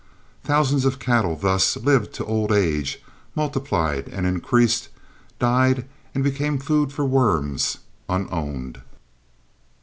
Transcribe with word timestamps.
Thousands 0.43 0.83
of 0.83 0.97
cattle 0.97 1.35
thus 1.35 1.77
lived 1.77 2.11
to 2.13 2.25
old 2.25 2.51
age, 2.51 3.03
multiplied 3.35 4.07
and 4.07 4.25
increased, 4.25 4.89
died 5.37 5.85
and 6.15 6.23
became 6.23 6.57
food 6.57 6.91
for 6.91 7.05
worms, 7.05 7.77
unowned. 8.09 8.81